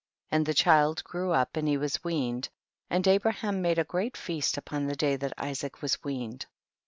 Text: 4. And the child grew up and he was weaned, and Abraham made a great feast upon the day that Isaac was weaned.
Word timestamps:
4. 0.31 0.37
And 0.39 0.45
the 0.47 0.55
child 0.55 1.03
grew 1.03 1.29
up 1.31 1.55
and 1.55 1.67
he 1.67 1.77
was 1.77 2.03
weaned, 2.03 2.49
and 2.89 3.05
Abraham 3.07 3.61
made 3.61 3.77
a 3.77 3.83
great 3.83 4.17
feast 4.17 4.57
upon 4.57 4.87
the 4.87 4.95
day 4.95 5.15
that 5.15 5.33
Isaac 5.37 5.83
was 5.83 6.03
weaned. 6.03 6.47